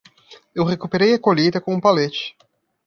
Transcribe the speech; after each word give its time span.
Eu 0.57 0.63
recuperei 0.65 1.13
a 1.13 1.19
colheita 1.19 1.61
com 1.61 1.75
um 1.75 1.79
palete. 1.79 2.35